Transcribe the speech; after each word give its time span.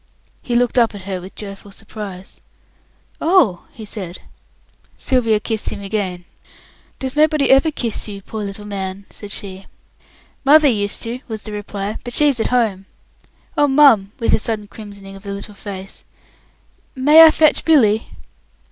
He 0.41 0.55
looked 0.55 0.79
up 0.79 0.95
at 0.95 1.03
her 1.03 1.21
with 1.21 1.35
joyful 1.35 1.69
surprise. 1.71 2.41
"Oh!" 3.21 3.67
he 3.71 3.85
said. 3.85 4.19
Sylvia 4.97 5.39
kissed 5.39 5.69
him 5.69 5.81
again. 5.81 6.25
"Does 6.97 7.15
nobody 7.15 7.51
ever 7.51 7.69
kiss 7.69 8.07
you, 8.07 8.23
poor 8.23 8.43
little 8.43 8.65
man?" 8.65 9.05
said 9.11 9.31
she. 9.31 9.67
"Mother 10.43 10.67
used 10.67 11.03
to," 11.03 11.19
was 11.27 11.43
the 11.43 11.51
reply, 11.51 11.99
"but 12.03 12.15
she's 12.15 12.39
at 12.39 12.47
home. 12.47 12.87
Oh, 13.55 13.67
mum," 13.67 14.11
with 14.17 14.33
a 14.33 14.39
sudden 14.39 14.67
crimsoning 14.67 15.15
of 15.15 15.21
the 15.21 15.33
little 15.33 15.53
face, 15.53 16.03
"may 16.95 17.23
I 17.23 17.29
fetch 17.29 17.63
Billy?" 17.63 18.09